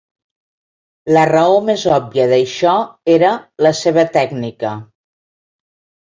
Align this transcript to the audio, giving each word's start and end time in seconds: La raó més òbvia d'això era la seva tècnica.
La 1.17 1.25
raó 1.29 1.59
més 1.65 1.83
òbvia 1.97 2.23
d'això 2.31 2.73
era 3.17 3.33
la 3.67 3.73
seva 3.81 4.07
tècnica. 4.17 4.73